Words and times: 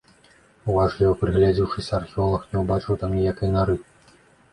Уважліва 0.71 1.11
прыгледзеўшыся, 1.19 1.91
археолаг 1.97 2.47
не 2.55 2.63
ўбачыў 2.63 2.97
там 3.05 3.11
ніякай 3.19 3.53
нары. 3.59 3.77